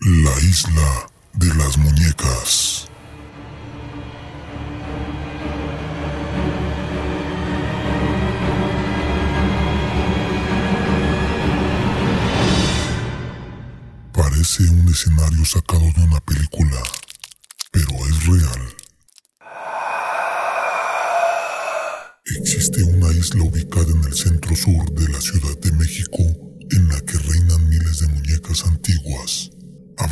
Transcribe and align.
La 0.00 0.38
isla 0.40 1.06
de 1.34 1.54
las 1.54 1.78
muñecas. 1.78 2.88
Parece 14.12 14.64
un 14.64 14.88
escenario 14.88 15.44
sacado 15.44 15.80
de 15.96 16.02
una 16.02 16.20
película, 16.20 16.82
pero 17.70 17.90
es 18.08 18.26
real. 18.26 18.74
Existe 22.40 22.82
una 22.82 23.12
isla 23.12 23.44
ubicada 23.44 23.92
en 23.92 24.04
el 24.04 24.14
centro 24.14 24.56
sur 24.56 24.90
de 24.90 25.08
la 25.08 25.20
Ciudad 25.20 25.56
de 25.58 25.70
México 25.72 26.33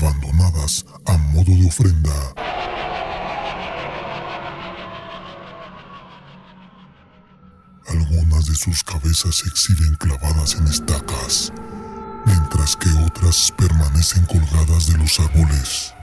abandonadas 0.03 0.85
a 1.07 1.17
modo 1.17 1.53
de 1.53 1.67
ofrenda. 1.67 2.11
Algunas 7.89 8.47
de 8.47 8.55
sus 8.55 8.83
cabezas 8.83 9.37
se 9.37 9.49
exhiben 9.49 9.95
clavadas 9.97 10.57
en 10.57 10.67
estacas, 10.67 11.53
mientras 12.27 12.77
que 12.77 12.91
otras 13.07 13.53
permanecen 13.57 14.25
colgadas 14.27 14.89
de 14.89 14.99
los 14.99 15.21
árboles. 15.21 15.95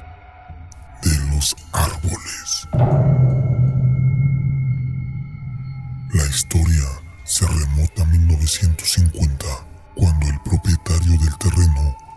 De 1.04 1.18
los 1.32 1.56
árboles. 1.74 2.68
La 6.14 6.26
historia 6.26 6.86
se 7.26 7.46
remota 7.48 8.04
a 8.04 8.06
1950, 8.06 9.46
cuando 9.96 10.28
el 10.28 10.40
propietario 10.42 11.18
del 11.20 11.38
terreno, 11.38 12.09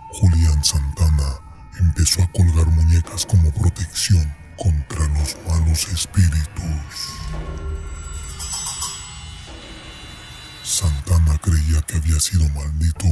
creía 11.42 11.82
que 11.82 11.96
había 11.96 12.18
sido 12.20 12.48
maldito. 12.50 13.08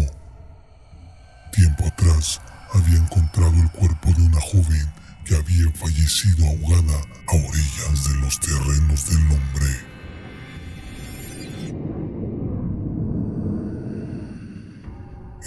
Tiempo 1.53 1.85
atrás 1.87 2.41
había 2.73 2.99
encontrado 2.99 3.55
el 3.55 3.71
cuerpo 3.71 4.13
de 4.13 4.23
una 4.23 4.41
joven 4.41 4.93
que 5.25 5.37
había 5.37 5.71
fallecido 5.73 6.47
ahogada 6.47 6.99
a 7.29 7.37
orillas 7.37 8.09
de 8.09 8.15
los 8.21 8.41
terrenos 8.41 9.07
del 9.07 9.19
hombre. 9.19 9.91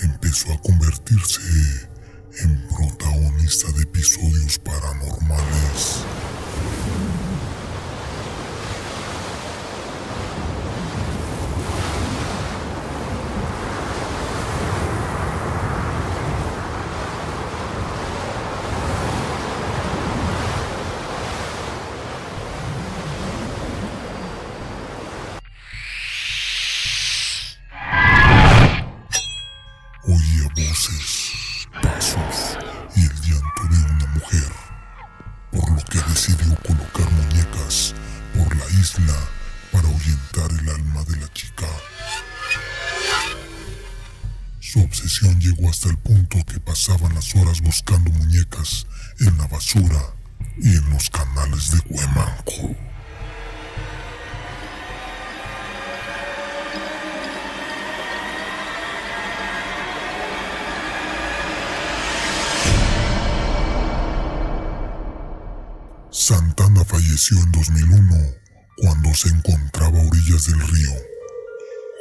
empezó 0.01 0.51
a 0.53 0.61
convertirse 0.61 1.89
en 2.39 2.67
protagonista 2.67 3.71
de 3.71 3.83
episodios 3.83 4.59
paranormales. 4.59 4.82
Pasos 30.73 32.57
y 32.95 33.01
el 33.01 33.21
llanto 33.21 33.63
de 33.69 33.77
una 33.77 34.07
mujer, 34.07 34.51
por 35.51 35.69
lo 35.69 35.83
que 35.83 35.99
decidió 36.09 36.55
colocar 36.65 37.11
muñecas 37.11 37.93
por 38.33 38.55
la 38.55 38.65
isla 38.81 39.13
para 39.71 39.87
ahuyentar 39.87 40.49
el 40.49 40.69
alma 40.69 41.03
de 41.03 41.17
la 41.17 41.31
chica. 41.31 41.67
Su 44.59 44.81
obsesión 44.81 45.39
llegó 45.39 45.69
hasta 45.69 45.89
el 45.89 45.97
punto 45.99 46.39
que 46.43 46.59
pasaban 46.59 47.13
las 47.13 47.35
horas 47.35 47.61
buscando 47.61 48.09
muñecas 48.09 48.87
en 49.19 49.37
la 49.37 49.45
basura 49.45 50.01
y 50.57 50.75
en 50.75 50.89
los 50.89 51.07
canales 51.11 51.69
de 51.69 51.81
Huemanco. 51.87 52.82
Santana 66.13 66.85
falleció 66.85 67.39
en 67.39 67.51
2001 67.51 68.35
cuando 68.77 69.15
se 69.15 69.29
encontraba 69.29 69.99
a 69.99 70.07
orillas 70.07 70.45
del 70.45 70.59
río, 70.59 70.91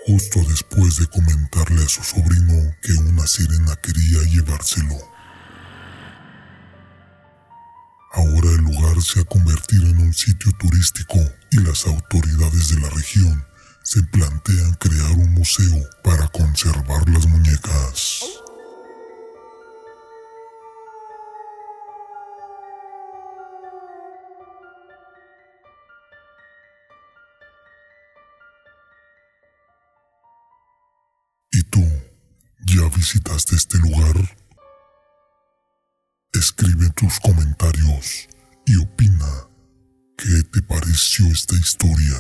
justo 0.07 0.41
después 0.51 0.99
de 0.99 1.07
comentarle 1.07 1.83
a 1.83 1.89
su 1.89 2.03
sobrino 2.03 2.77
que 2.83 2.93
una 2.93 3.27
sirena 3.27 3.75
quería 3.77 4.23
llevárselo. 4.25 4.97
Ahora 8.13 8.51
el 8.51 8.59
lugar 8.59 9.01
se 9.03 9.21
ha 9.21 9.25
convertido 9.25 9.87
en 9.87 9.97
un 9.97 10.13
sitio 10.13 10.53
turístico 10.59 11.19
y 11.51 11.61
las 11.61 11.87
autoridades 11.87 12.69
de 12.69 12.81
la 12.81 12.91
región 12.91 13.47
se 13.83 14.03
plantean 14.03 14.75
crear 14.75 15.13
un 15.13 15.33
museo 15.33 15.89
para 16.05 16.29
conservar 16.29 17.09
las 17.09 17.27
muñecas. 17.27 17.92
Visitaste 33.03 33.57
este 33.57 33.79
lugar? 33.79 34.15
Escribe 36.33 36.89
tus 36.91 37.19
comentarios 37.19 38.29
y 38.65 38.77
opina 38.77 39.49
qué 40.17 40.45
te 40.53 40.63
pareció 40.63 41.27
esta 41.27 41.57
historia. 41.57 42.17